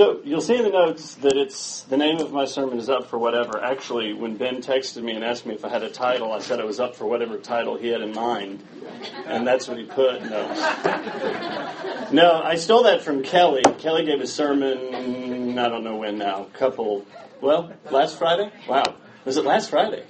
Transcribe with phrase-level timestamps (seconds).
[0.00, 3.10] So you'll see in the notes that it's the name of my sermon is up
[3.10, 3.62] for whatever.
[3.62, 6.58] Actually, when Ben texted me and asked me if I had a title, I said
[6.58, 8.66] I was up for whatever title he had in mind,
[9.26, 10.22] and that's what he put.
[10.22, 10.48] No,
[12.12, 13.60] no, I stole that from Kelly.
[13.76, 15.58] Kelly gave a sermon.
[15.58, 16.44] I don't know when now.
[16.44, 17.04] A couple.
[17.42, 18.50] Well, last Friday.
[18.66, 18.94] Wow,
[19.26, 20.06] was it last Friday?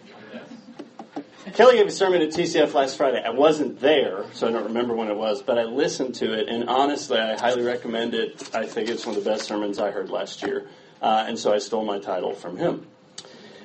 [1.55, 3.23] Kelly gave a sermon at TCF last Friday.
[3.25, 6.49] I wasn't there, so I don't remember when it was, but I listened to it,
[6.49, 8.55] and honestly, I highly recommend it.
[8.55, 10.69] I think it's one of the best sermons I heard last year,
[11.03, 12.87] uh, and so I stole my title from him.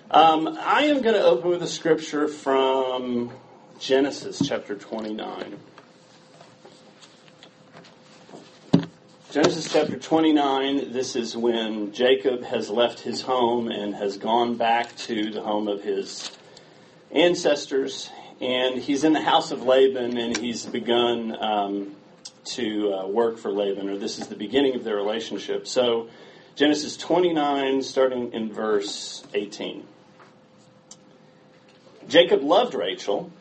[0.09, 3.31] Um, I am going to open with a scripture from
[3.79, 5.57] Genesis chapter 29.
[9.31, 14.95] Genesis chapter 29, this is when Jacob has left his home and has gone back
[14.95, 16.31] to the home of his
[17.11, 18.09] ancestors,
[18.41, 21.95] and he's in the house of Laban, and he's begun um,
[22.45, 25.67] to uh, work for Laban, or this is the beginning of their relationship.
[25.67, 26.09] So,
[26.55, 29.85] Genesis 29, starting in verse 18.
[32.07, 33.31] Jacob loved Rachel,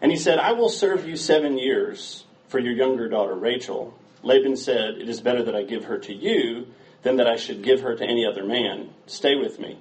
[0.00, 3.98] and he said, I will serve you seven years for your younger daughter Rachel.
[4.22, 6.68] Laban said, It is better that I give her to you
[7.02, 8.90] than that I should give her to any other man.
[9.06, 9.78] Stay with me.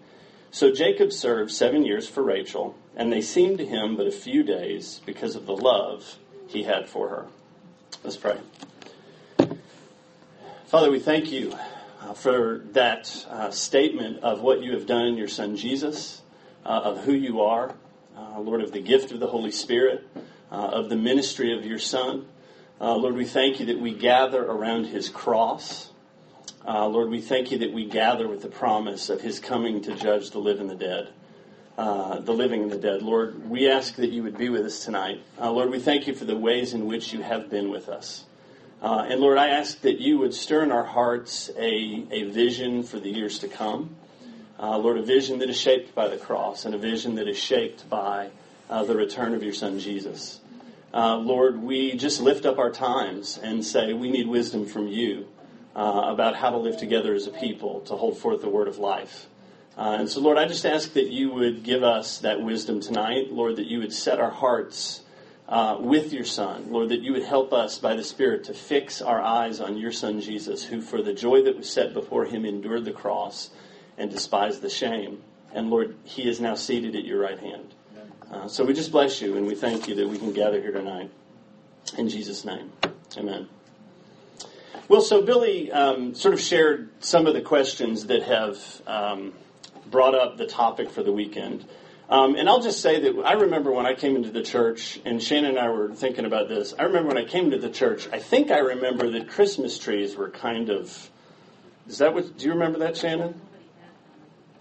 [0.53, 4.43] So Jacob served seven years for Rachel, and they seemed to him but a few
[4.43, 7.25] days because of the love he had for her.
[8.03, 8.37] Let's pray.
[10.67, 11.57] Father, we thank you
[12.03, 16.21] uh, for that uh, statement of what you have done in your Son Jesus,
[16.63, 17.73] uh, of who you are,
[18.15, 20.07] uh, Lord, of the gift of the Holy Spirit,
[20.51, 22.27] uh, of the ministry of your Son.
[22.79, 25.89] Lord, we thank you that we gather around his cross.
[26.65, 29.95] Uh, Lord, we thank you that we gather with the promise of his coming to
[29.95, 31.09] judge the living and the dead.
[31.77, 33.01] Uh, the living and the dead.
[33.01, 35.21] Lord, we ask that you would be with us tonight.
[35.37, 38.23] Uh, Lord, we thank you for the ways in which you have been with us.
[38.81, 42.83] Uh, and Lord, I ask that you would stir in our hearts a, a vision
[42.83, 43.97] for the years to come.
[44.57, 47.37] Uh, Lord, a vision that is shaped by the cross and a vision that is
[47.37, 48.29] shaped by
[48.69, 50.39] uh, the return of your Son, Jesus.
[50.93, 55.27] Lord, we just lift up our times and say we need wisdom from you
[55.75, 58.77] uh, about how to live together as a people to hold forth the word of
[58.77, 59.27] life.
[59.77, 63.31] Uh, and so, Lord, I just ask that you would give us that wisdom tonight.
[63.31, 65.01] Lord, that you would set our hearts
[65.49, 66.71] uh, with your Son.
[66.71, 69.91] Lord, that you would help us by the Spirit to fix our eyes on your
[69.91, 73.49] Son, Jesus, who for the joy that was set before him endured the cross
[73.97, 75.21] and despised the shame.
[75.53, 77.73] And Lord, he is now seated at your right hand.
[78.31, 80.71] Uh, so we just bless you and we thank you that we can gather here
[80.71, 81.11] tonight.
[81.97, 82.71] In Jesus' name,
[83.15, 83.47] amen.
[84.89, 89.33] Well, so Billy um, sort of shared some of the questions that have um,
[89.89, 91.65] brought up the topic for the weekend.
[92.09, 95.23] Um, and I'll just say that I remember when I came into the church, and
[95.23, 96.73] Shannon and I were thinking about this.
[96.77, 100.17] I remember when I came into the church, I think I remember that Christmas trees
[100.17, 101.09] were kind of.
[101.87, 102.37] Is that what.
[102.37, 103.39] Do you remember that, Shannon?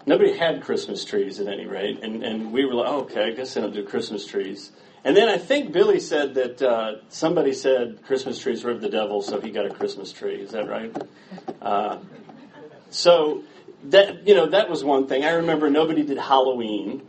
[0.05, 2.03] Nobody had Christmas trees at any rate.
[2.03, 4.71] And, and we were like, oh, okay, I guess they don't do Christmas trees.
[5.05, 8.89] And then I think Billy said that uh, somebody said Christmas trees were of the
[8.89, 10.35] devil, so he got a Christmas tree.
[10.35, 10.95] Is that right?
[11.61, 11.99] Uh,
[12.89, 13.43] so
[13.85, 15.25] that you know that was one thing.
[15.25, 17.05] I remember nobody did Halloween.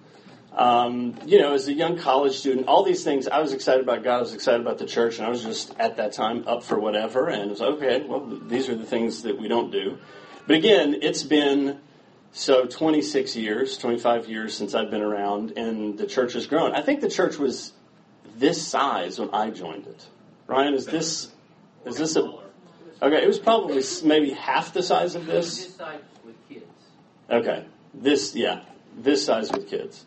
[0.52, 4.04] Um, you know, as a young college student, all these things I was excited about
[4.04, 6.64] God, I was excited about the church, and I was just at that time up
[6.64, 7.28] for whatever.
[7.28, 8.02] And it was okay.
[8.02, 9.98] Well, these are the things that we don't do.
[10.46, 11.80] But again, it's been
[12.32, 16.72] so 26 years, 25 years since I've been around, and the church has grown.
[16.72, 17.72] I think the church was
[18.36, 20.06] this size when I joined it.
[20.46, 21.30] Ryan, is this
[21.84, 22.22] is this a
[23.02, 23.22] okay?
[23.22, 25.66] It was probably maybe half the size of this.
[25.66, 25.78] This
[26.24, 26.64] with kids.
[27.30, 28.62] Okay, this yeah,
[28.96, 30.04] this size with kids.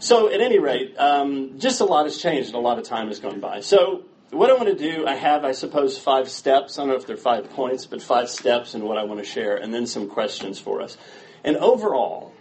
[0.00, 3.08] So at any rate, um, just a lot has changed and a lot of time
[3.08, 3.60] has gone by.
[3.60, 6.78] So what I want to do, I have, I suppose, five steps.
[6.78, 9.26] I don't know if they're five points, but five steps in what I want to
[9.26, 10.96] share, and then some questions for us.
[11.42, 12.32] And overall,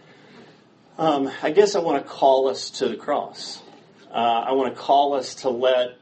[0.98, 3.62] um, I guess I want to call us to the cross
[4.18, 6.00] uh, I want to call us to let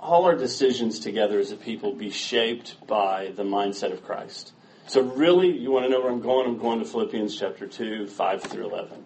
[0.00, 4.52] all our decisions together as a people be shaped by the mindset of Christ.
[4.88, 6.48] So, really, you want to know where I'm going?
[6.48, 9.04] I'm going to Philippians chapter 2, 5 through 11.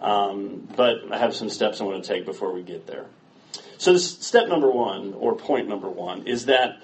[0.00, 3.06] Um, but I have some steps I want to take before we get there.
[3.78, 6.82] So, step number one, or point number one, is that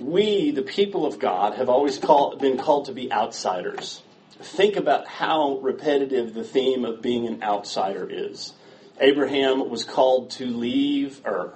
[0.00, 4.02] we, the people of God, have always call, been called to be outsiders.
[4.40, 8.54] Think about how repetitive the theme of being an outsider is.
[9.00, 11.54] Abraham was called to leave Ur.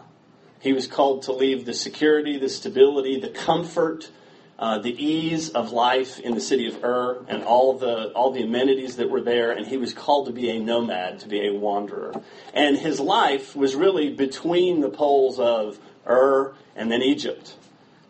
[0.60, 4.10] He was called to leave the security, the stability, the comfort,
[4.58, 8.42] uh, the ease of life in the city of Ur, and all the all the
[8.42, 9.52] amenities that were there.
[9.52, 12.12] And he was called to be a nomad, to be a wanderer.
[12.52, 17.54] And his life was really between the poles of Ur and then Egypt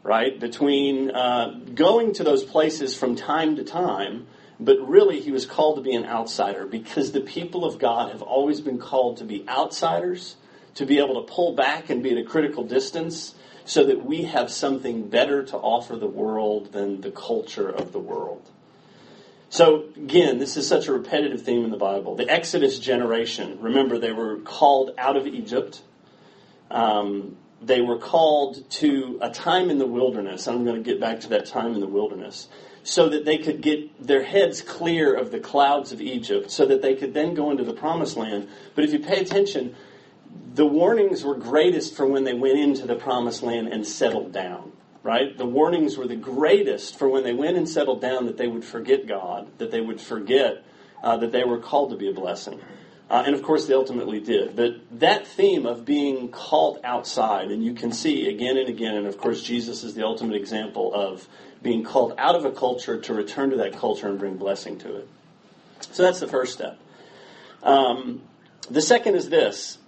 [0.09, 0.41] right?
[0.41, 4.27] Between uh, going to those places from time to time,
[4.61, 8.23] but really he was called to be an outsider because the people of God have
[8.23, 10.37] always been called to be outsiders,
[10.75, 13.35] to be able to pull back and be at a critical distance
[13.65, 17.99] so that we have something better to offer the world than the culture of the
[17.99, 18.49] world.
[19.51, 22.17] So, again, this is such a repetitive theme in the Bible.
[22.17, 25.83] The Exodus generation, remember, they were called out of Egypt.
[26.71, 30.47] Um, they were called to a time in the wilderness.
[30.49, 32.49] I'm going to get back to that time in the wilderness.
[32.89, 36.81] So that they could get their heads clear of the clouds of Egypt, so that
[36.81, 38.49] they could then go into the promised land.
[38.75, 39.77] But if you pay attention,
[40.55, 44.73] the warnings were greatest for when they went into the promised land and settled down
[45.03, 45.39] right?
[45.39, 48.65] The warnings were the greatest for when they went and settled down that they would
[48.65, 50.65] forget God, that they would forget
[51.03, 52.61] uh, that they were called to be a blessing.
[53.09, 54.55] Uh, and of course, they ultimately did.
[54.55, 59.07] But that theme of being called outside, and you can see again and again, and
[59.07, 61.27] of course, Jesus is the ultimate example of
[61.63, 64.97] being called out of a culture to return to that culture and bring blessing to
[64.97, 65.09] it.
[65.93, 66.79] So that's the first step.
[67.63, 68.23] Um,
[68.71, 69.79] the second is this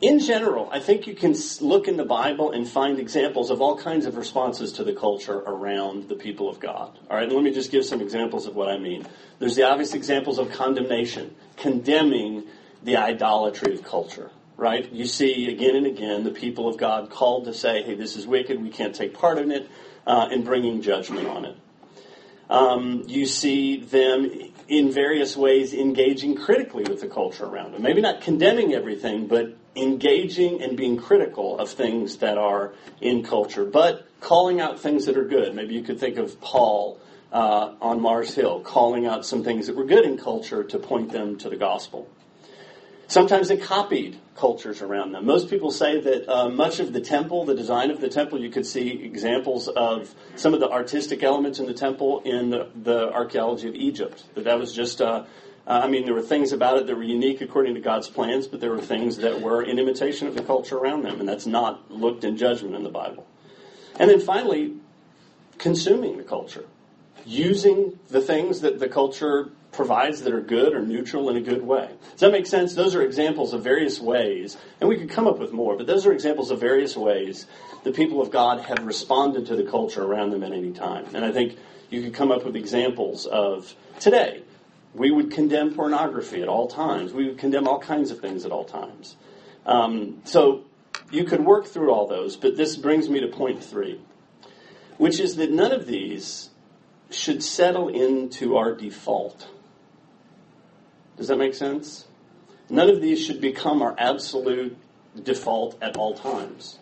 [0.00, 3.78] in general, I think you can look in the Bible and find examples of all
[3.78, 6.98] kinds of responses to the culture around the people of God.
[7.08, 9.06] All right, let me just give some examples of what I mean.
[9.38, 12.44] There's the obvious examples of condemnation, condemning
[12.82, 14.90] the idolatry of culture, right?
[14.92, 18.26] You see again and again the people of God called to say, hey, this is
[18.26, 19.66] wicked, we can't take part in it,
[20.06, 21.56] uh, and bringing judgment on it.
[22.48, 24.30] Um, you see them
[24.68, 27.82] in various ways engaging critically with the culture around them.
[27.82, 33.64] Maybe not condemning everything, but engaging and being critical of things that are in culture,
[33.64, 35.54] but calling out things that are good.
[35.54, 37.00] Maybe you could think of Paul
[37.32, 41.12] uh, on Mars Hill calling out some things that were good in culture to point
[41.12, 42.08] them to the gospel.
[43.08, 45.24] Sometimes they copied cultures around them.
[45.24, 48.50] Most people say that uh, much of the temple, the design of the temple, you
[48.50, 53.12] could see examples of some of the artistic elements in the temple in the, the
[53.12, 54.24] archaeology of Egypt.
[54.34, 55.24] That that was just uh,
[55.66, 58.46] uh, I mean, there were things about it that were unique according to God's plans,
[58.46, 61.46] but there were things that were in imitation of the culture around them, and that's
[61.46, 63.26] not looked in judgment in the Bible.
[63.98, 64.74] And then finally,
[65.58, 66.66] consuming the culture,
[67.24, 71.62] using the things that the culture provides that are good or neutral in a good
[71.62, 71.88] way.
[72.12, 72.74] Does that make sense?
[72.74, 76.06] Those are examples of various ways, and we could come up with more, but those
[76.06, 77.46] are examples of various ways
[77.84, 81.06] the people of God have responded to the culture around them at any time.
[81.14, 81.56] And I think
[81.90, 84.42] you could come up with examples of today
[84.96, 87.12] we would condemn pornography at all times.
[87.12, 89.16] We would condemn all kinds of things at all times.
[89.66, 90.64] Um, so
[91.10, 94.00] you could work through all those, but this brings me to point three,
[94.96, 96.50] which is that none of these
[97.10, 99.48] should settle into our default.
[101.16, 102.06] Does that make sense?
[102.68, 104.76] None of these should become our absolute
[105.22, 106.78] default at all times.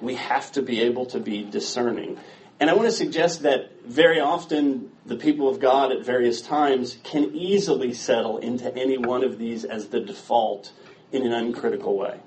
[0.00, 2.18] We have to be able to be discerning.
[2.60, 6.98] And I want to suggest that very often the people of God at various times
[7.04, 10.72] can easily settle into any one of these as the default
[11.12, 12.18] in an uncritical way.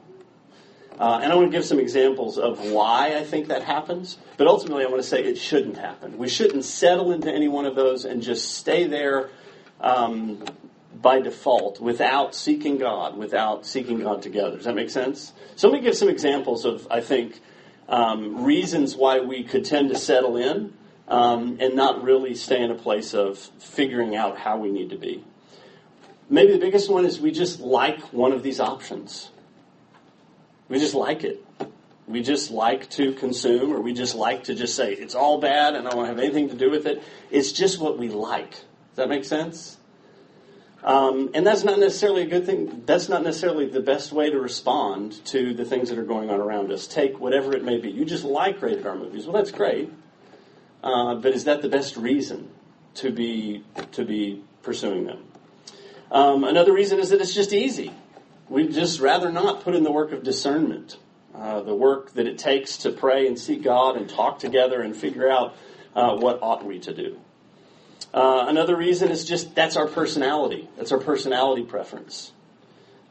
[1.00, 4.48] Uh, and I want to give some examples of why I think that happens, but
[4.48, 6.18] ultimately I want to say it shouldn't happen.
[6.18, 9.30] We shouldn't settle into any one of those and just stay there
[9.80, 10.44] um,
[11.02, 14.58] by default without seeking God, without seeking God together.
[14.58, 15.34] Does that make sense?
[15.56, 17.40] So let me give some examples of, I think,
[17.88, 20.74] um, reasons why we could tend to settle in
[21.08, 24.98] um, and not really stay in a place of figuring out how we need to
[24.98, 25.24] be.
[26.30, 29.30] Maybe the biggest one is we just like one of these options.
[30.68, 31.44] We just like it.
[32.08, 35.76] We just like to consume, or we just like to just say, it's all bad
[35.76, 37.02] and I don't have anything to do with it.
[37.32, 38.52] It's just what we like.
[38.52, 39.79] Does that make sense?
[40.84, 42.84] Um, and that's not necessarily a good thing.
[42.86, 46.40] That's not necessarily the best way to respond to the things that are going on
[46.40, 46.88] around us.
[46.88, 47.90] Take whatever it may be.
[47.90, 49.26] You just like rated R movies.
[49.26, 49.92] Well, that's great.
[50.82, 52.50] Uh, but is that the best reason
[52.96, 55.26] to be to be pursuing them?
[56.12, 57.92] Um, another reason is that it's just easy.
[58.48, 60.98] We'd just rather not put in the work of discernment,
[61.36, 64.96] uh, the work that it takes to pray and seek God and talk together and
[64.96, 65.56] figure out
[65.96, 67.20] uh, what ought we to do.
[68.14, 70.68] Uh, another reason is just that's our personality.
[70.78, 72.32] That's our personality preference.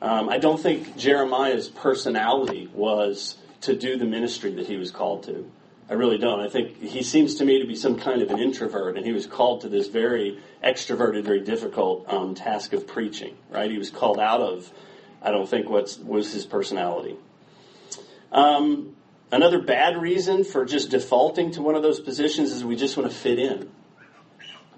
[0.01, 5.25] Um, I don't think Jeremiah's personality was to do the ministry that he was called
[5.25, 5.51] to.
[5.91, 6.41] I really don't.
[6.41, 9.13] I think he seems to me to be some kind of an introvert, and he
[9.13, 13.37] was called to this very extroverted, very difficult um, task of preaching.
[13.51, 13.71] Right?
[13.71, 14.71] He was called out of,
[15.23, 17.17] I don't think, what was his personality.
[18.31, 18.97] Um,
[19.33, 23.11] another bad reason for just defaulting to one of those positions is we just want
[23.11, 23.71] to fit in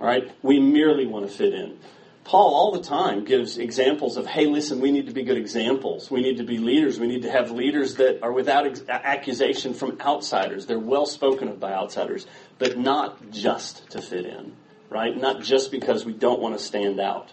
[0.00, 0.33] right?
[0.42, 1.78] We merely want to fit in.
[2.25, 6.11] Paul all the time gives examples of, hey, listen, we need to be good examples.
[6.11, 7.00] We need to be leaders.
[7.00, 10.66] We need to have leaders that are without ex- accusation from outsiders.
[10.66, 12.26] They're well spoken of by outsiders,
[12.59, 14.54] but not just to fit in,
[14.90, 15.16] right?
[15.16, 17.33] Not just because we don't want to stand out.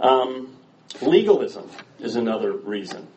[0.00, 0.56] Um,
[1.00, 3.08] legalism is another reason.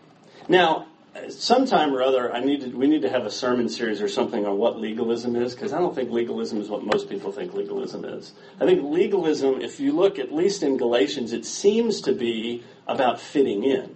[0.47, 0.87] Now,
[1.29, 4.45] sometime or other, I need to, we need to have a sermon series or something
[4.45, 8.05] on what legalism is, because I don't think legalism is what most people think legalism
[8.05, 8.33] is.
[8.59, 13.19] I think legalism, if you look at least in Galatians, it seems to be about
[13.19, 13.95] fitting in.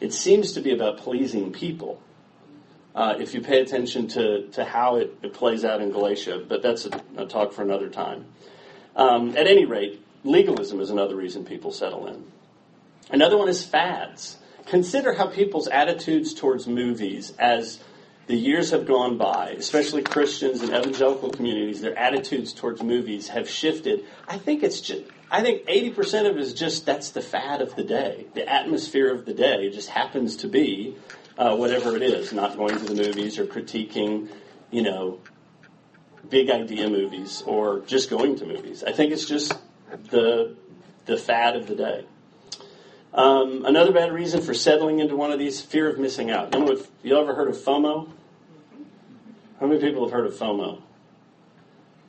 [0.00, 2.02] It seems to be about pleasing people.
[2.94, 6.62] Uh, if you pay attention to, to how it, it plays out in Galatia, but
[6.62, 8.24] that's a, a talk for another time.
[8.94, 12.24] Um, at any rate, legalism is another reason people settle in.
[13.10, 14.38] Another one is fads.
[14.66, 17.78] Consider how people's attitudes towards movies as
[18.26, 23.48] the years have gone by, especially Christians and evangelical communities, their attitudes towards movies have
[23.48, 24.04] shifted.
[24.26, 27.76] I think it's just, I think 80% of it is just that's the fad of
[27.76, 28.26] the day.
[28.34, 30.96] The atmosphere of the day just happens to be
[31.38, 34.28] uh, whatever it is, not going to the movies or critiquing,
[34.72, 35.20] you know,
[36.28, 38.82] big idea movies or just going to movies.
[38.82, 39.56] I think it's just
[40.10, 40.56] the
[41.04, 42.04] the fad of the day.
[43.16, 46.52] Um, another bad reason for settling into one of these fear of missing out.
[46.52, 48.10] You, know if, you ever heard of FOMO?
[49.58, 50.82] How many people have heard of FOMO?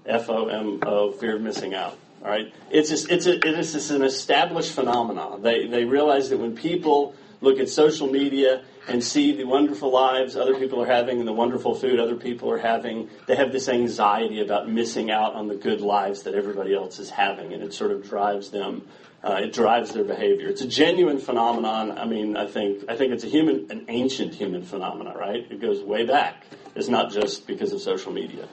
[0.06, 1.98] F O M O, fear of missing out.
[2.22, 5.42] All right, it's just, it's a, it is just an established phenomenon.
[5.42, 10.36] They they realize that when people look at social media and see the wonderful lives
[10.36, 13.70] other people are having and the wonderful food other people are having, they have this
[13.70, 17.74] anxiety about missing out on the good lives that everybody else is having, and it
[17.74, 18.88] sort of drives them
[19.24, 20.48] uh, it drives their behavior.
[20.48, 21.98] It's a genuine phenomenon.
[21.98, 25.46] I mean, I think I think it's a human, an ancient human phenomenon, right?
[25.50, 26.46] It goes way back.
[26.76, 28.48] It's not just because of social media.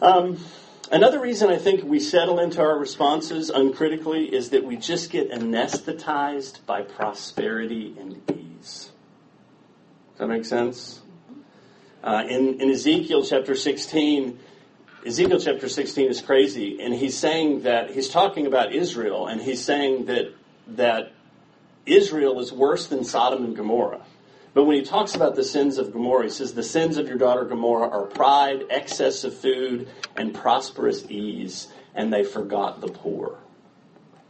[0.00, 0.38] Um,
[0.90, 5.30] another reason I think we settle into our responses uncritically is that we just get
[5.30, 8.90] anesthetized by prosperity and ease.
[10.12, 11.00] Does that make sense?
[12.02, 14.38] Uh, in, in Ezekiel chapter 16,
[15.06, 19.64] Ezekiel chapter 16 is crazy, and he's saying that he's talking about Israel, and he's
[19.64, 20.34] saying that
[20.66, 21.12] that
[21.86, 24.04] Israel is worse than Sodom and Gomorrah.
[24.54, 27.16] But when he talks about the sins of Gomorrah, he says the sins of your
[27.16, 33.38] daughter Gomorrah are pride, excess of food, and prosperous ease, and they forgot the poor.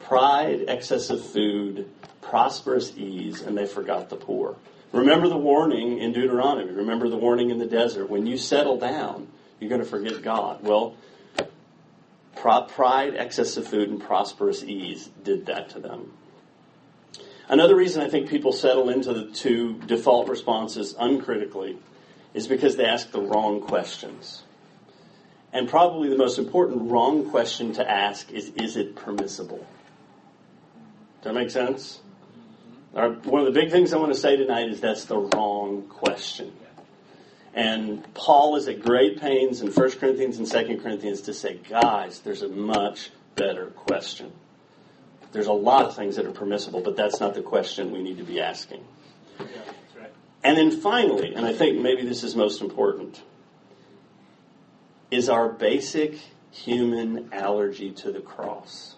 [0.00, 4.56] Pride, excess of food, prosperous ease, and they forgot the poor.
[4.92, 6.72] Remember the warning in Deuteronomy.
[6.72, 8.10] Remember the warning in the desert.
[8.10, 9.28] When you settle down,
[9.61, 10.62] you're going to forget God.
[10.62, 10.97] Well,
[12.35, 16.12] pride, excess of food, and prosperous ease did that to them.
[17.49, 21.79] Another reason I think people settle into the two default responses uncritically
[22.35, 24.43] is because they ask the wrong questions.
[25.53, 29.67] And probably the most important wrong question to ask is is it permissible?
[31.23, 32.00] Does that make sense?
[32.95, 33.31] Mm-hmm.
[33.31, 36.53] One of the big things I want to say tonight is that's the wrong question.
[37.59, 42.21] And Paul is at great pains in 1 Corinthians and 2 Corinthians to say, guys,
[42.21, 44.31] there's a much better question.
[45.33, 48.19] There's a lot of things that are permissible, but that's not the question we need
[48.19, 48.85] to be asking.
[49.41, 49.47] Yeah,
[49.99, 50.12] right.
[50.45, 53.21] And then finally, and I think maybe this is most important,
[55.11, 56.15] is our basic
[56.53, 58.95] human allergy to the cross.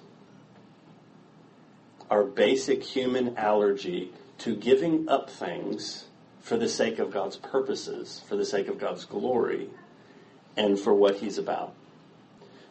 [2.11, 6.05] Our basic human allergy to giving up things
[6.41, 9.69] for the sake of God's purposes, for the sake of God's glory,
[10.57, 11.75] and for what He's about.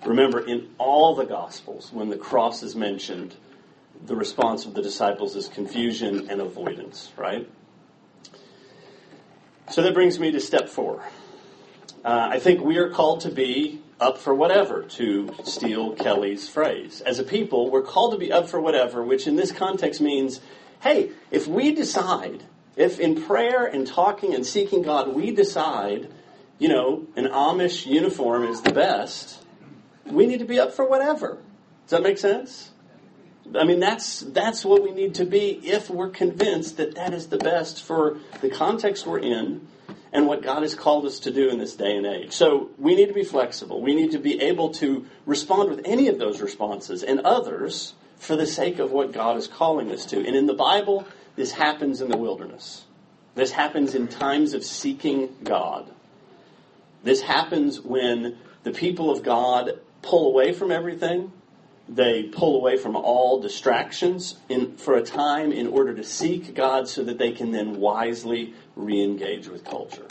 [0.05, 3.35] Remember, in all the Gospels, when the cross is mentioned,
[4.05, 7.49] the response of the disciples is confusion and avoidance, right?
[9.69, 11.03] So that brings me to step four.
[12.03, 17.01] Uh, I think we are called to be up for whatever, to steal Kelly's phrase.
[17.01, 20.39] As a people, we're called to be up for whatever, which in this context means
[20.81, 22.41] hey, if we decide
[22.79, 26.09] if in prayer and talking and seeking God we decide,
[26.57, 29.43] you know, an Amish uniform is the best,
[30.05, 31.37] we need to be up for whatever.
[31.83, 32.71] Does that make sense?
[33.53, 37.27] I mean, that's that's what we need to be if we're convinced that that is
[37.27, 39.67] the best for the context we're in
[40.13, 42.31] and what God has called us to do in this day and age.
[42.31, 43.81] So we need to be flexible.
[43.81, 48.35] We need to be able to respond with any of those responses and others for
[48.35, 50.17] the sake of what God is calling us to.
[50.17, 51.05] And in the Bible,
[51.39, 52.83] this happens in the wilderness.
[53.33, 55.89] This happens in times of seeking God.
[57.01, 61.31] This happens when the people of God pull away from everything.
[61.87, 66.89] They pull away from all distractions in, for a time in order to seek God
[66.89, 70.07] so that they can then wisely re engage with culture,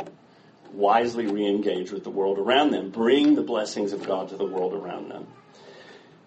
[0.72, 4.46] wisely re engage with the world around them, bring the blessings of God to the
[4.46, 5.26] world around them.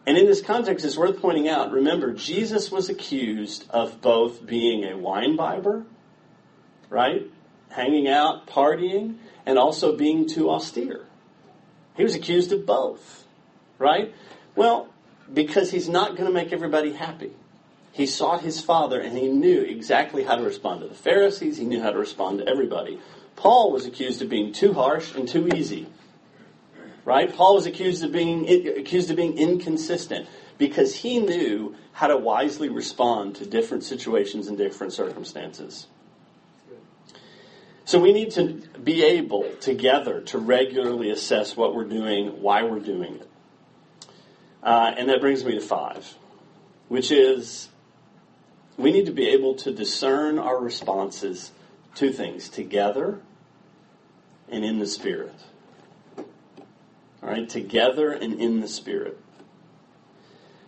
[0.06, 4.84] And in this context, it's worth pointing out remember, Jesus was accused of both being
[4.84, 5.86] a wine bibber,
[6.90, 7.30] right?
[7.70, 11.06] Hanging out, partying, and also being too austere.
[11.96, 13.26] He was accused of both,
[13.78, 14.14] right?
[14.56, 14.90] Well,
[15.32, 17.32] because he's not going to make everybody happy.
[17.92, 21.66] He sought his Father and he knew exactly how to respond to the Pharisees, he
[21.66, 23.00] knew how to respond to everybody.
[23.36, 25.88] Paul was accused of being too harsh and too easy.
[27.04, 27.34] Right?
[27.34, 30.28] Paul was accused of being accused of being inconsistent
[30.58, 35.88] because he knew how to wisely respond to different situations and different circumstances.
[37.86, 42.80] So we need to be able together to regularly assess what we're doing, why we're
[42.80, 43.30] doing it.
[44.64, 46.16] Uh, and that brings me to five,
[46.88, 47.70] which is
[48.78, 51.52] we need to be able to discern our responses
[51.96, 53.20] to things together
[54.48, 55.34] and in the Spirit.
[57.24, 59.18] All right, together and in the Spirit.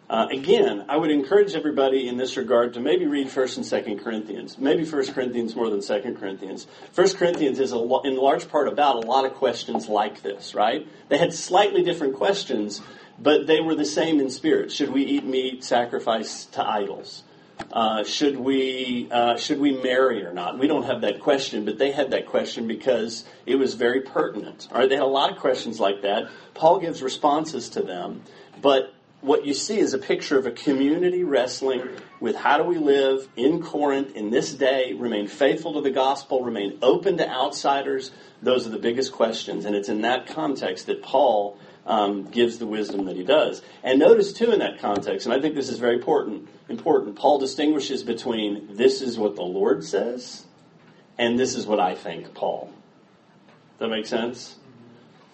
[0.10, 4.00] Uh, again, I would encourage everybody in this regard to maybe read First and Second
[4.00, 4.60] Corinthians.
[4.60, 6.68] Maybe First Corinthians more than Second Corinthians.
[6.92, 10.88] First Corinthians is lo- in large part about a lot of questions like this, right?
[11.10, 12.82] They had slightly different questions,
[13.18, 14.72] but they were the same in spirit.
[14.72, 17.24] Should we eat meat sacrificed to idols?
[17.72, 20.60] Uh, should we uh, should we marry or not?
[20.60, 24.68] We don't have that question, but they had that question because it was very pertinent.
[24.72, 26.30] All right, they had a lot of questions like that.
[26.54, 28.24] Paul gives responses to them,
[28.62, 31.88] but what you see is a picture of a community wrestling
[32.20, 36.44] with how do we live in Corinth in this day, remain faithful to the gospel,
[36.44, 38.12] remain open to outsiders.
[38.42, 42.66] Those are the biggest questions, and it's in that context that Paul um, gives the
[42.66, 43.62] wisdom that he does.
[43.84, 46.50] And notice too in that context, and I think this is very important.
[46.70, 47.16] Important.
[47.16, 50.46] Paul distinguishes between this is what the Lord says,
[51.18, 52.72] and this is what I think, Paul.
[53.78, 54.56] Does that make sense?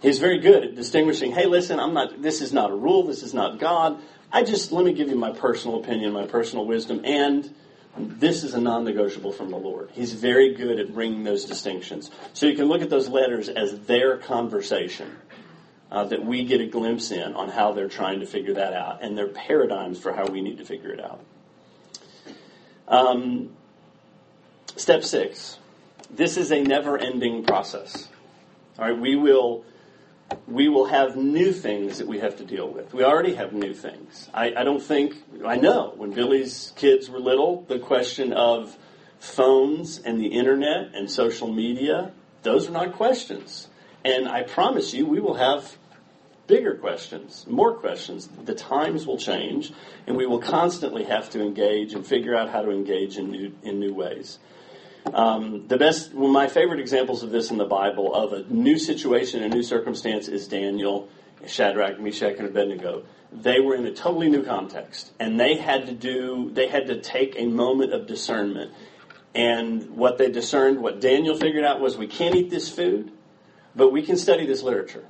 [0.02, 1.32] He's very good at distinguishing.
[1.32, 2.22] Hey, listen, I'm not.
[2.22, 3.04] This is not a rule.
[3.04, 4.00] This is not God.
[4.32, 7.54] I just let me give you my personal opinion, my personal wisdom, and
[7.98, 9.90] this is a non-negotiable from the Lord.
[9.92, 12.12] He's very good at bringing those distinctions.
[12.34, 15.18] So you can look at those letters as their conversation
[15.92, 19.02] uh, that we get a glimpse in on how they're trying to figure that out
[19.02, 21.24] and their paradigms for how we need to figure it out.
[22.88, 23.52] Um,
[24.76, 25.58] step six.
[26.10, 28.08] This is a never-ending process.
[28.78, 29.66] All right, we will
[30.48, 32.94] we will have new things that we have to deal with.
[32.94, 34.30] We already have new things.
[34.32, 38.78] I, I don't think I know when Billy's kids were little, the question of
[39.20, 42.12] phones and the internet and social media,
[42.44, 43.68] those are not questions.
[44.06, 45.76] And I promise you, we will have
[46.50, 48.28] bigger questions, more questions.
[48.44, 49.72] The times will change,
[50.08, 53.54] and we will constantly have to engage and figure out how to engage in new
[53.64, 54.40] in new ways.
[55.14, 58.78] Um, the best, well, my favorite examples of this in the Bible of a new
[58.78, 61.08] situation, a new circumstance, is Daniel,
[61.48, 63.06] Shadrach, Meshach, and Abednego.
[63.32, 67.00] They were in a totally new context, and they had to do, they had to
[67.00, 68.72] take a moment of discernment.
[69.36, 73.12] And what they discerned, what Daniel figured out was, we can't eat this food,
[73.76, 75.06] but we can study this literature.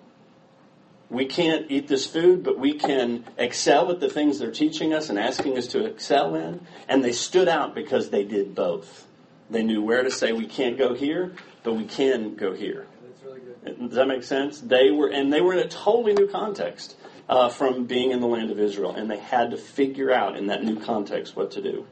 [1.09, 5.09] We can't eat this food, but we can excel at the things they're teaching us
[5.09, 6.61] and asking us to excel in.
[6.87, 9.07] And they stood out because they did both.
[9.49, 12.85] They knew where to say we can't go here, but we can go here.
[13.01, 13.89] That's really good.
[13.89, 14.59] Does that make sense?
[14.59, 16.95] They were, and they were in a totally new context
[17.27, 20.47] uh, from being in the land of Israel, and they had to figure out in
[20.47, 21.87] that new context what to do.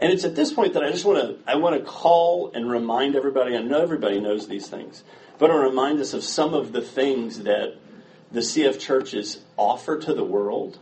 [0.00, 2.70] And it's at this point that I just want to I want to call and
[2.70, 3.56] remind everybody.
[3.56, 5.04] I know everybody knows these things,
[5.38, 7.76] but I remind us of some of the things that
[8.34, 10.76] the CF churches offer to the world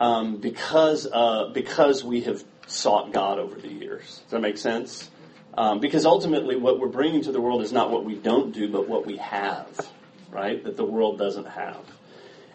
[0.00, 4.02] um, because uh, because we have sought God over the years.
[4.02, 5.08] Does that make sense?
[5.56, 8.68] Um, because ultimately, what we're bringing to the world is not what we don't do,
[8.68, 9.68] but what we have,
[10.30, 10.62] right?
[10.64, 11.84] That the world doesn't have.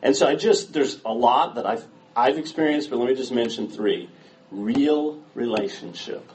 [0.03, 1.85] And so I just there's a lot that I've
[2.17, 4.09] I've experienced, but let me just mention three:
[4.51, 6.29] real relationship,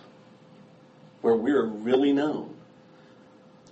[1.21, 2.57] where we're really known,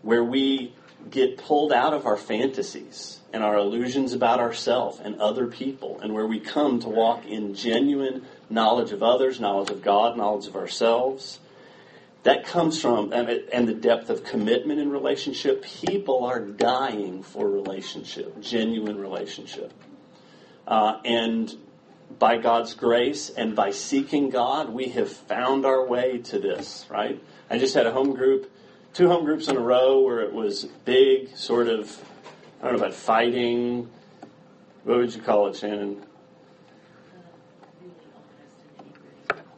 [0.02, 0.74] where we
[1.10, 6.12] get pulled out of our fantasies and our illusions about ourselves and other people, and
[6.12, 10.56] where we come to walk in genuine knowledge of others, knowledge of God, knowledge of
[10.56, 11.40] ourselves.
[12.24, 15.64] That comes from, and the depth of commitment in relationship.
[15.64, 19.72] People are dying for relationship, genuine relationship.
[20.66, 21.52] Uh, and
[22.18, 27.20] by God's grace and by seeking God, we have found our way to this, right?
[27.50, 28.51] I just had a home group
[28.92, 31.90] two home groups in a row where it was big, sort of,
[32.60, 33.88] I don't know about fighting.
[34.84, 36.04] What would you call it, Shannon?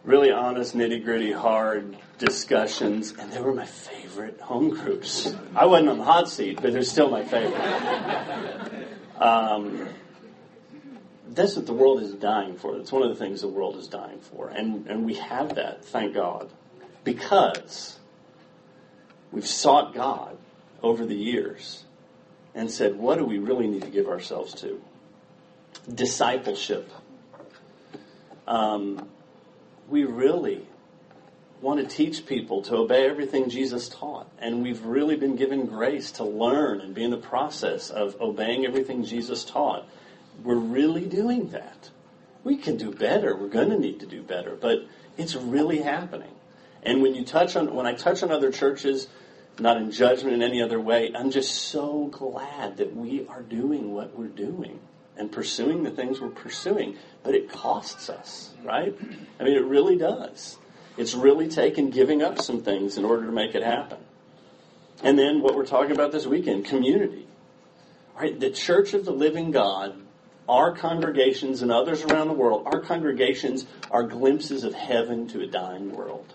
[0.05, 5.35] Really honest, nitty gritty, hard discussions, and they were my favorite home groups.
[5.57, 8.89] I wasn't on the hot seat, but they're still my favorite.
[9.19, 9.89] Um,
[11.31, 12.77] that's what the world is dying for.
[12.77, 14.49] That's one of the things the world is dying for.
[14.51, 16.51] And, and we have that, thank God.
[17.03, 17.99] Because
[19.35, 20.39] we've sought God
[20.81, 21.85] over the years
[22.55, 24.81] and said, what do we really need to give ourselves to?
[25.93, 26.89] Discipleship.
[28.47, 29.09] Um,
[29.89, 30.67] we really
[31.61, 34.31] want to teach people to obey everything Jesus taught.
[34.39, 38.65] And we've really been given grace to learn and be in the process of obeying
[38.65, 39.89] everything Jesus taught.
[40.45, 41.91] We're really doing that.
[42.45, 43.35] We can do better.
[43.35, 46.31] We're going to need to do better, but it's really happening.
[46.83, 49.09] And when you touch on, when I touch on other churches,
[49.59, 53.93] not in judgment in any other way, I'm just so glad that we are doing
[53.93, 54.81] what we're doing
[55.17, 56.97] and pursuing the things we're pursuing.
[57.23, 58.97] But it costs us, right?
[59.39, 60.59] I mean, it really does.
[60.97, 63.99] It's really taken giving up some things in order to make it happen.
[65.03, 67.27] And then what we're talking about this weekend, community.
[68.17, 68.39] Right?
[68.39, 70.01] The Church of the Living God,
[70.49, 75.47] our congregations and others around the world, our congregations are glimpses of heaven to a
[75.47, 76.33] dying world.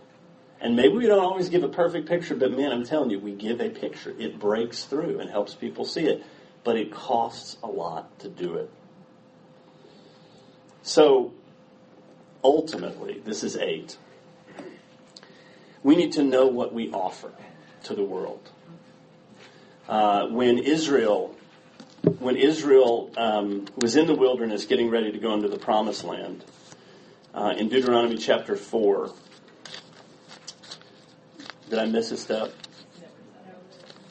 [0.61, 3.31] And maybe we don't always give a perfect picture, but man, I'm telling you, we
[3.31, 4.13] give a picture.
[4.19, 6.23] It breaks through and helps people see it.
[6.63, 8.69] But it costs a lot to do it.
[10.81, 11.33] So,
[12.43, 13.97] ultimately, this is eight
[15.83, 17.31] we need to know what we offer
[17.83, 18.49] to the world.
[19.87, 21.35] Uh, when Israel,
[22.19, 26.43] when Israel um, was in the wilderness, getting ready to go into the Promised Land,
[27.33, 29.11] uh, in Deuteronomy chapter four,
[31.69, 32.53] did I miss a step?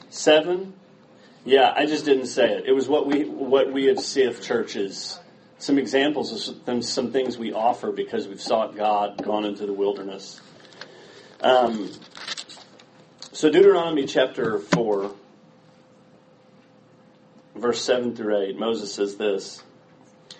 [0.09, 0.73] Seven.
[1.45, 2.65] Yeah, I just didn't say it.
[2.65, 5.19] It was what we what we have seen of churches.
[5.57, 9.73] Some examples of some, some things we offer because we've sought God, gone into the
[9.73, 10.39] wilderness.
[11.41, 11.91] Um,
[13.33, 15.11] so Deuteronomy chapter 4,
[17.55, 19.63] verse 7 through 8, Moses says this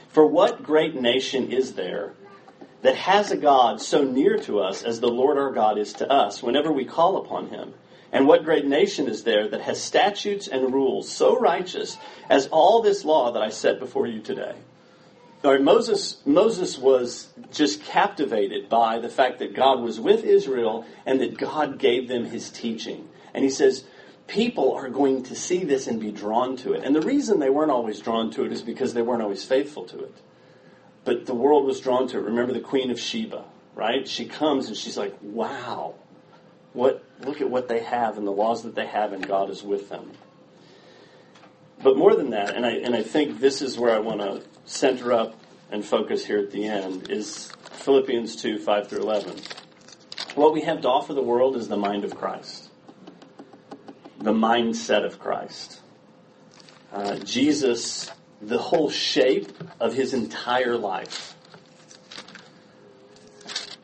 [0.09, 2.13] For what great nation is there
[2.81, 6.11] that has a God so near to us as the Lord our God is to
[6.11, 7.73] us whenever we call upon him?
[8.11, 11.97] And what great nation is there that has statutes and rules so righteous
[12.29, 14.55] as all this law that I set before you today?
[15.43, 21.21] Right, Moses, Moses was just captivated by the fact that God was with Israel and
[21.21, 23.07] that God gave them his teaching.
[23.33, 23.85] And he says,
[24.27, 26.83] people are going to see this and be drawn to it.
[26.83, 29.85] And the reason they weren't always drawn to it is because they weren't always faithful
[29.85, 30.15] to it.
[31.05, 32.23] But the world was drawn to it.
[32.23, 34.07] Remember the Queen of Sheba, right?
[34.07, 35.95] She comes and she's like, wow,
[36.73, 39.63] what, look at what they have and the laws that they have, and God is
[39.63, 40.11] with them.
[41.81, 44.43] But more than that, and I, and I think this is where I want to
[44.65, 45.39] center up
[45.71, 49.35] and focus here at the end, is Philippians 2 5 through 11.
[50.35, 52.69] What we have to offer the world is the mind of Christ,
[54.19, 55.79] the mindset of Christ.
[56.91, 61.35] Uh, Jesus, the whole shape of his entire life.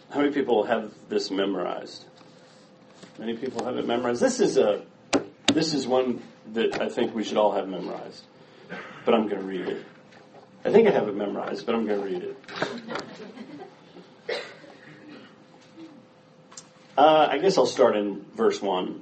[0.09, 2.05] How many people have this memorized?
[3.19, 4.21] Many people have it memorized.
[4.21, 4.81] This is a
[5.53, 6.21] this is one
[6.53, 8.23] that I think we should all have memorized.
[9.05, 9.85] But I'm going to read it.
[10.65, 12.37] I think I have it memorized, but I'm going to read it.
[16.97, 19.01] Uh, I guess I'll start in verse 1.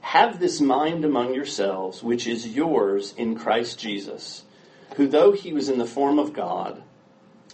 [0.00, 4.44] Have this mind among yourselves, which is yours in Christ Jesus,
[4.96, 6.82] who, though he was in the form of God,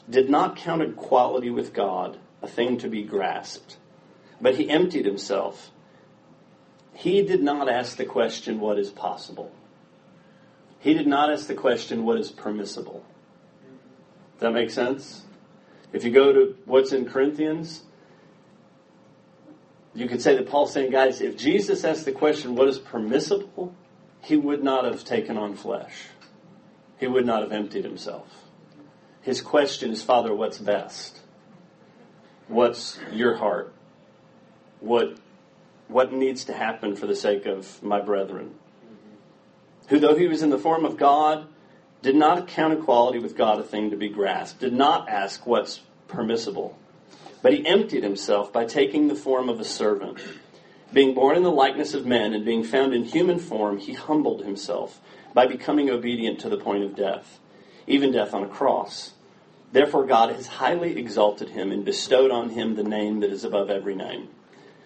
[0.08, 3.76] did not count equality with God a thing to be grasped,
[4.40, 5.70] but he emptied himself.
[6.94, 9.52] He did not ask the question, What is possible?
[10.78, 13.04] He did not ask the question, What is permissible?
[14.34, 15.22] Does that make sense?
[15.92, 17.82] If you go to what's in Corinthians,
[19.96, 23.74] you could say that Paul's saying, guys, if Jesus asked the question, what is permissible,
[24.20, 26.08] he would not have taken on flesh.
[26.98, 28.28] He would not have emptied himself.
[29.22, 31.20] His question is, Father, what's best?
[32.48, 33.72] What's your heart?
[34.80, 35.16] What,
[35.88, 38.54] what needs to happen for the sake of my brethren?
[39.88, 41.48] Who, though he was in the form of God,
[42.02, 45.80] did not count equality with God a thing to be grasped, did not ask what's
[46.06, 46.78] permissible,
[47.42, 50.18] but he emptied himself by taking the form of a servant.
[50.92, 54.44] Being born in the likeness of men and being found in human form, he humbled
[54.44, 55.00] himself
[55.34, 57.38] by becoming obedient to the point of death,
[57.86, 59.12] even death on a cross.
[59.72, 63.68] Therefore, God has highly exalted him and bestowed on him the name that is above
[63.68, 64.28] every name,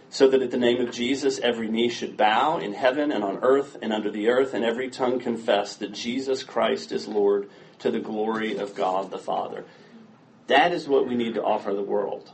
[0.08, 3.38] so that at the name of Jesus every knee should bow in heaven and on
[3.42, 7.90] earth and under the earth, and every tongue confess that Jesus Christ is Lord to
[7.90, 9.64] the glory of God the Father.
[10.46, 12.32] That is what we need to offer the world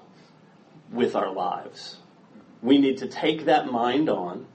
[0.90, 1.96] with our lives.
[2.62, 4.46] We need to take that mind on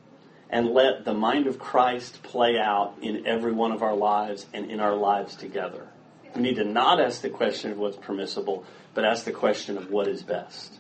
[0.50, 4.70] and let the mind of Christ play out in every one of our lives and
[4.70, 5.88] in our lives together.
[6.36, 9.90] We need to not ask the question of what's permissible, but ask the question of
[9.90, 10.80] what is best.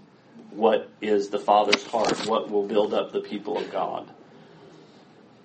[0.51, 2.27] What is the Father's heart?
[2.27, 4.09] What will build up the people of God?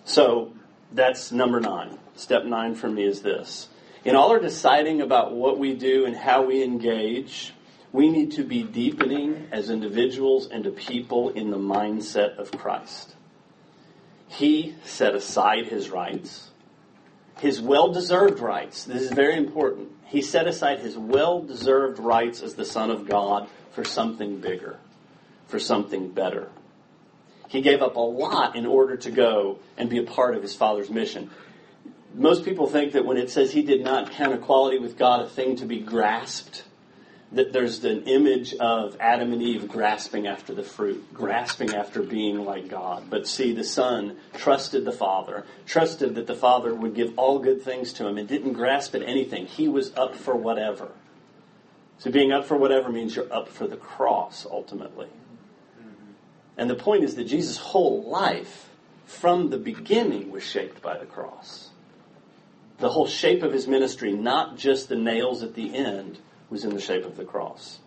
[0.04, 0.52] So
[0.92, 1.98] that's number nine.
[2.16, 3.68] Step nine for me is this.
[4.04, 7.52] In all our deciding about what we do and how we engage,
[7.96, 13.16] we need to be deepening as individuals and a people in the mindset of Christ.
[14.28, 16.50] He set aside his rights
[17.38, 18.84] his well deserved rights.
[18.84, 19.90] This is very important.
[20.06, 24.78] He set aside his well deserved rights as the Son of God for something bigger,
[25.46, 26.48] for something better.
[27.48, 30.54] He gave up a lot in order to go and be a part of his
[30.54, 31.30] Father's mission.
[32.14, 35.28] Most people think that when it says he did not count equality with God a
[35.28, 36.64] thing to be grasped,
[37.32, 42.44] that there's an image of Adam and Eve grasping after the fruit, grasping after being
[42.44, 43.10] like God.
[43.10, 47.62] But see, the Son trusted the Father, trusted that the Father would give all good
[47.62, 49.46] things to him, and didn't grasp at anything.
[49.46, 50.92] He was up for whatever.
[51.98, 55.06] So being up for whatever means you're up for the cross, ultimately.
[55.06, 56.12] Mm-hmm.
[56.58, 58.68] And the point is that Jesus' whole life,
[59.06, 61.70] from the beginning, was shaped by the cross.
[62.78, 66.18] The whole shape of his ministry, not just the nails at the end,
[66.50, 67.78] was in the shape of the cross.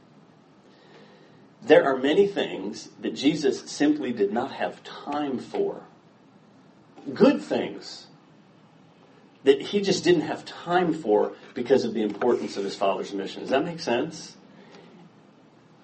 [1.62, 5.84] There are many things that Jesus simply did not have time for.
[7.14, 8.08] Good things
[9.44, 13.42] that he just didn't have time for because of the importance of his father's mission.
[13.42, 14.36] Does that make sense?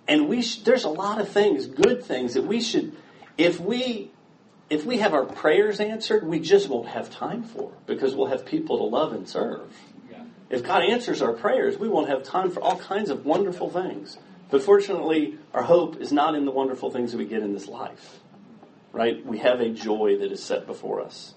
[0.07, 2.95] And we sh- there's a lot of things, good things that we should
[3.37, 4.11] if we
[4.69, 8.45] if we have our prayers answered, we just won't have time for because we'll have
[8.45, 9.71] people to love and serve.
[10.49, 14.17] If God answers our prayers, we won't have time for all kinds of wonderful things.
[14.51, 17.67] But fortunately, our hope is not in the wonderful things that we get in this
[17.67, 18.19] life.
[18.91, 19.25] Right?
[19.25, 21.33] We have a joy that is set before us.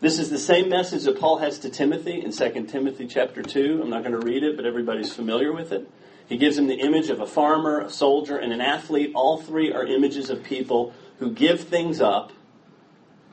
[0.00, 3.80] This is the same message that Paul has to Timothy in 2 Timothy chapter 2.
[3.82, 5.88] I'm not going to read it, but everybody's familiar with it.
[6.26, 9.12] He gives him the image of a farmer, a soldier, and an athlete.
[9.14, 12.32] All three are images of people who give things up,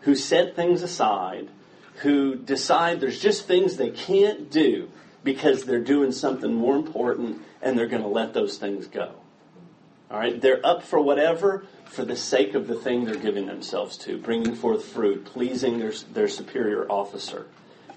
[0.02, 1.48] who set things aside,
[1.98, 4.90] who decide there's just things they can't do
[5.24, 9.12] because they're doing something more important and they're going to let those things go.
[10.10, 10.40] All right?
[10.40, 14.56] They're up for whatever for the sake of the thing they're giving themselves to, bringing
[14.56, 17.48] forth fruit, pleasing their, their superior officer,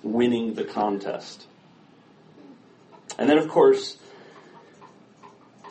[0.02, 1.46] winning the contest.
[3.18, 3.98] And then, of course,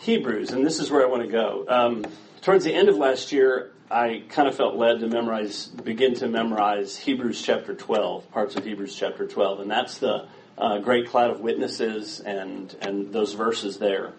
[0.02, 1.65] Hebrews, and this is where I want to go.
[1.68, 2.06] Um,
[2.42, 6.28] towards the end of last year, I kind of felt led to memorize, begin to
[6.28, 10.28] memorize Hebrews chapter 12, parts of Hebrews chapter 12, and that's the
[10.60, 14.13] uh, great cloud of witnesses and and those verses there.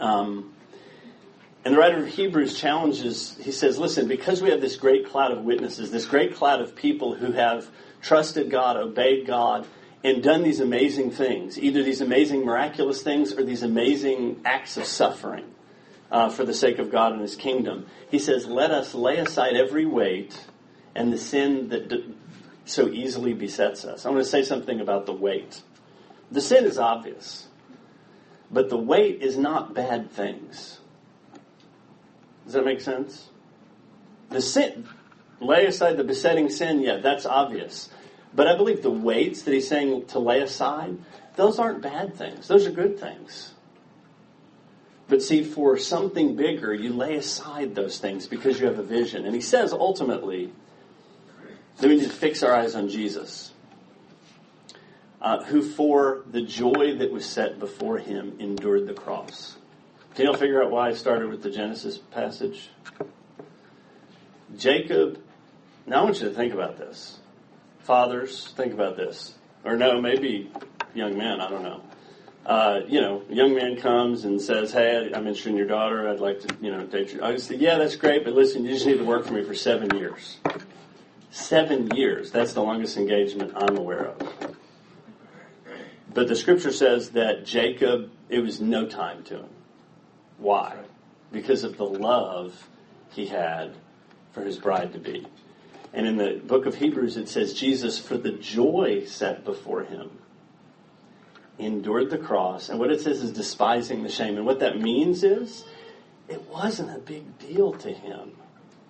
[0.00, 0.54] Um,
[1.64, 3.36] and the writer of Hebrews challenges.
[3.40, 6.74] He says, "Listen, because we have this great cloud of witnesses, this great cloud of
[6.74, 7.68] people who have
[8.02, 9.66] trusted God, obeyed God."
[10.02, 14.84] And done these amazing things, either these amazing miraculous things or these amazing acts of
[14.84, 15.46] suffering
[16.10, 17.86] uh, for the sake of God and His kingdom.
[18.10, 20.46] He says, Let us lay aside every weight
[20.94, 22.14] and the sin that d-
[22.64, 24.06] so easily besets us.
[24.06, 25.62] I want to say something about the weight.
[26.30, 27.48] The sin is obvious,
[28.50, 30.80] but the weight is not bad things.
[32.44, 33.28] Does that make sense?
[34.30, 34.88] The sin,
[35.40, 37.90] lay aside the besetting sin, yeah, that's obvious.
[38.34, 40.98] But I believe the weights that he's saying to lay aside,
[41.36, 42.48] those aren't bad things.
[42.48, 43.53] Those are good things.
[45.08, 49.26] But see, for something bigger, you lay aside those things because you have a vision.
[49.26, 50.50] And he says ultimately
[51.78, 53.52] that we need to fix our eyes on Jesus,
[55.20, 59.56] uh, who for the joy that was set before him endured the cross.
[60.14, 62.70] Can you figure out why I started with the Genesis passage?
[64.56, 65.20] Jacob,
[65.86, 67.18] now I want you to think about this.
[67.80, 69.34] Fathers, think about this.
[69.64, 70.50] Or no, maybe
[70.94, 71.82] young men, I don't know
[72.46, 76.08] uh, you know, a young man comes and says, "Hey, I'm interested in your daughter.
[76.08, 78.74] I'd like to, you know, date you." I say, "Yeah, that's great, but listen, you
[78.74, 80.38] just need to work for me for seven years.
[81.30, 82.30] Seven years.
[82.30, 84.54] That's the longest engagement I'm aware of."
[86.12, 89.48] But the scripture says that Jacob, it was no time to him.
[90.38, 90.76] Why?
[91.32, 92.68] Because of the love
[93.10, 93.74] he had
[94.32, 95.26] for his bride to be.
[95.92, 100.10] And in the book of Hebrews, it says Jesus, for the joy set before him,
[101.58, 102.68] endured the cross.
[102.68, 104.36] And what it says is despising the shame.
[104.36, 105.64] And what that means is
[106.28, 108.32] it wasn't a big deal to him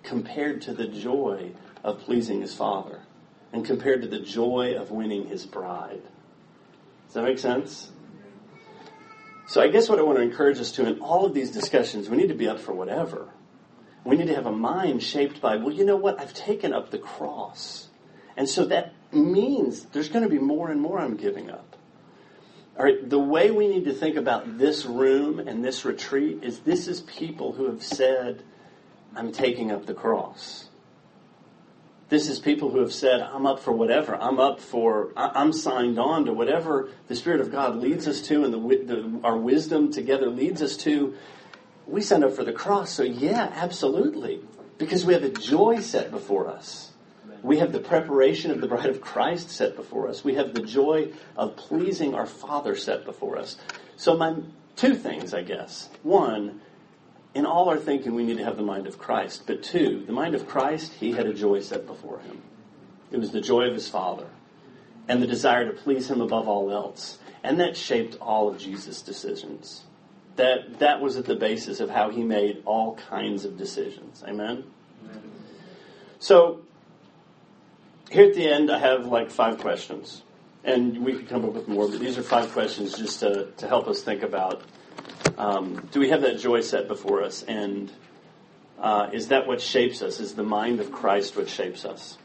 [0.03, 1.51] compared to the joy
[1.83, 3.01] of pleasing his Father
[3.53, 6.01] and compared to the joy of winning his bride.
[7.05, 7.91] Does that make sense?
[9.47, 12.09] So I guess what I want to encourage us to in all of these discussions,
[12.09, 13.29] we need to be up for whatever.
[14.03, 16.19] We need to have a mind shaped by, well, you know what?
[16.19, 17.87] I've taken up the cross.
[18.37, 21.74] And so that means there's going to be more and more I'm giving up.
[22.77, 26.59] All right, the way we need to think about this room and this retreat is
[26.59, 28.43] this is people who have said,
[29.15, 30.67] I'm taking up the cross.
[32.09, 34.15] This is people who have said, I'm up for whatever.
[34.15, 38.43] I'm up for, I'm signed on to whatever the Spirit of God leads us to
[38.43, 41.15] and the, the, our wisdom together leads us to.
[41.87, 42.91] We signed up for the cross.
[42.91, 44.41] So, yeah, absolutely.
[44.77, 46.91] Because we have a joy set before us.
[47.45, 50.23] We have the preparation of the bride of Christ set before us.
[50.23, 53.55] We have the joy of pleasing our Father set before us.
[53.97, 54.37] So, my
[54.75, 55.89] two things, I guess.
[56.01, 56.61] One,
[57.35, 59.43] in all our thinking, we need to have the mind of Christ.
[59.45, 62.41] But two, the mind of Christ, he had a joy set before him.
[63.11, 64.25] It was the joy of his Father
[65.07, 67.19] and the desire to please him above all else.
[67.43, 69.83] And that shaped all of Jesus' decisions.
[70.37, 74.23] That, that was at the basis of how he made all kinds of decisions.
[74.27, 74.63] Amen?
[75.03, 75.21] Amen?
[76.17, 76.61] So,
[78.09, 80.21] here at the end, I have like five questions.
[80.63, 83.67] And we could come up with more, but these are five questions just to, to
[83.67, 84.63] help us think about
[85.37, 87.43] um, do we have that joy set before us?
[87.43, 87.91] And
[88.79, 90.19] uh, is that what shapes us?
[90.19, 92.17] Is the mind of Christ what shapes us?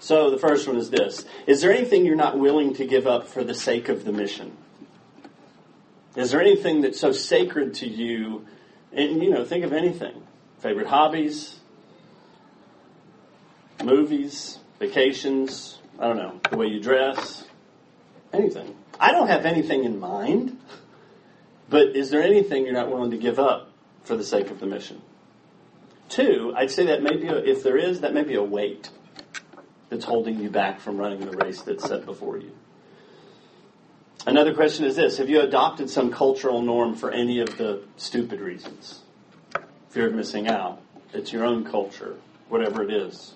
[0.00, 3.26] So the first one is this Is there anything you're not willing to give up
[3.26, 4.56] for the sake of the mission?
[6.14, 8.46] Is there anything that's so sacred to you?
[8.92, 10.22] And, you know, think of anything
[10.60, 11.57] favorite hobbies,
[13.84, 17.44] movies, vacations, I don't know, the way you dress,
[18.32, 18.74] anything.
[19.00, 20.58] I don't have anything in mind.
[21.68, 23.70] But is there anything you're not willing to give up
[24.04, 25.02] for the sake of the mission?
[26.08, 28.90] Two, I'd say that maybe if there is, that may be a weight
[29.90, 32.52] that's holding you back from running the race that's set before you.
[34.26, 38.40] Another question is this Have you adopted some cultural norm for any of the stupid
[38.40, 39.00] reasons?
[39.90, 40.80] Fear of missing out.
[41.12, 42.16] It's your own culture,
[42.48, 43.34] whatever it is.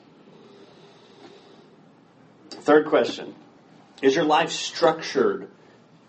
[2.63, 3.35] Third question
[4.03, 5.49] Is your life structured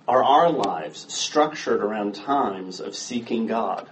[0.07, 3.89] are our lives structured around times of seeking God?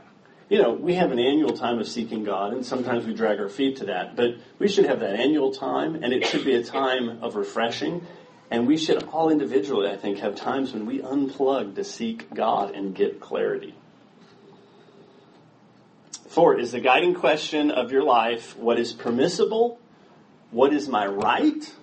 [0.50, 3.48] You know, we have an annual time of seeking God, and sometimes we drag our
[3.48, 6.64] feet to that, but we should have that annual time, and it should be a
[6.64, 8.06] time of refreshing.
[8.52, 12.76] And we should all individually, I think, have times when we unplug to seek God
[12.76, 13.74] and get clarity.
[16.28, 19.80] Four, is the guiding question of your life what is permissible?
[20.52, 21.74] What is my right?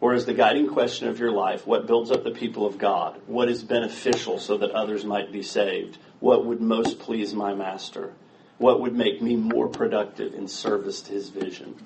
[0.00, 3.20] Or is the guiding question of your life what builds up the people of God?
[3.26, 5.98] What is beneficial so that others might be saved?
[6.20, 8.12] What would most please my master?
[8.58, 11.76] What would make me more productive in service to his vision?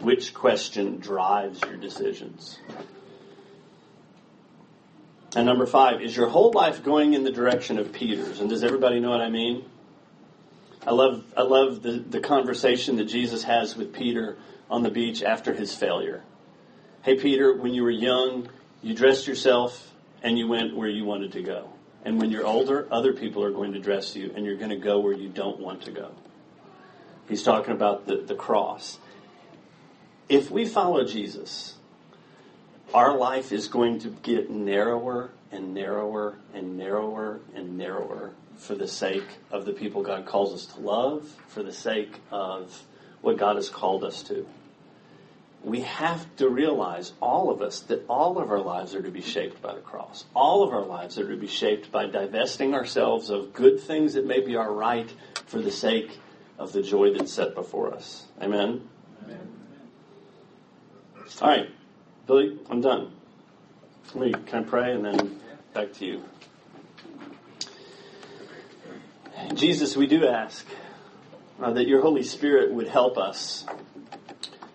[0.00, 2.58] Which question drives your decisions?
[5.34, 8.40] And number five, is your whole life going in the direction of Peter's?
[8.40, 9.64] And does everybody know what I mean?
[10.86, 14.36] I love, I love the, the conversation that Jesus has with Peter
[14.68, 16.22] on the beach after his failure.
[17.02, 18.48] Hey, Peter, when you were young,
[18.80, 21.72] you dressed yourself and you went where you wanted to go.
[22.04, 24.76] And when you're older, other people are going to dress you and you're going to
[24.76, 26.12] go where you don't want to go.
[27.28, 28.98] He's talking about the, the cross.
[30.28, 31.74] If we follow Jesus,
[32.94, 38.86] our life is going to get narrower and narrower and narrower and narrower for the
[38.86, 42.84] sake of the people God calls us to love, for the sake of
[43.22, 44.46] what God has called us to
[45.64, 49.20] we have to realize, all of us, that all of our lives are to be
[49.20, 50.24] shaped by the cross.
[50.34, 54.26] All of our lives are to be shaped by divesting ourselves of good things that
[54.26, 55.12] may be our right
[55.46, 56.18] for the sake
[56.58, 58.26] of the joy that's set before us.
[58.40, 58.88] Amen?
[59.24, 59.48] Amen.
[61.40, 61.70] All right,
[62.26, 63.12] Billy, I'm done.
[64.14, 65.40] Let me, can I pray and then
[65.72, 66.24] back to you?
[69.54, 70.66] Jesus, we do ask
[71.60, 73.64] uh, that your Holy Spirit would help us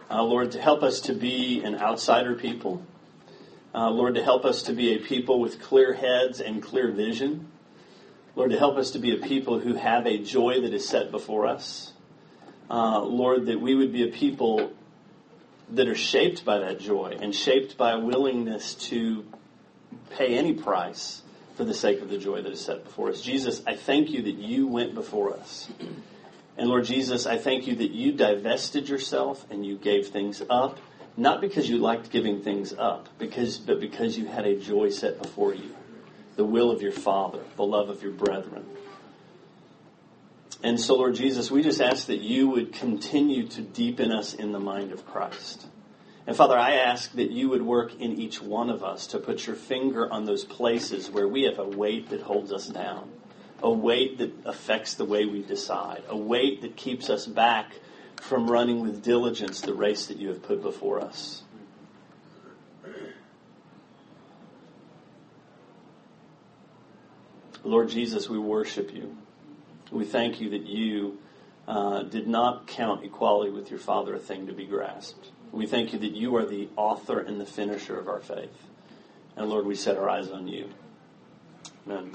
[0.09, 2.81] uh, Lord, to help us to be an outsider people.
[3.75, 7.51] Uh, Lord, to help us to be a people with clear heads and clear vision.
[8.35, 11.11] Lord, to help us to be a people who have a joy that is set
[11.11, 11.91] before us.
[12.69, 14.71] Uh, Lord, that we would be a people
[15.71, 19.25] that are shaped by that joy and shaped by a willingness to
[20.11, 21.21] pay any price
[21.55, 23.21] for the sake of the joy that is set before us.
[23.21, 25.67] Jesus, I thank you that you went before us.
[26.57, 30.79] And Lord Jesus, I thank you that you divested yourself and you gave things up
[31.17, 35.19] not because you liked giving things up, because, but because you had a joy set
[35.21, 35.75] before you
[36.35, 38.63] the will of your Father, the love of your brethren.
[40.63, 44.51] And so, Lord Jesus, we just ask that you would continue to deepen us in
[44.51, 45.65] the mind of Christ.
[46.27, 49.47] And Father, I ask that you would work in each one of us to put
[49.47, 53.09] your finger on those places where we have a weight that holds us down,
[53.61, 57.73] a weight that affects the way we decide, a weight that keeps us back
[58.21, 61.43] from running with diligence the race that you have put before us.
[67.63, 69.17] Lord Jesus, we worship you.
[69.91, 71.19] We thank you that you
[71.67, 75.31] uh, did not count equality with your Father a thing to be grasped.
[75.51, 78.67] We thank you that you are the author and the finisher of our faith.
[79.35, 80.69] And Lord, we set our eyes on you.
[81.85, 82.11] Amen.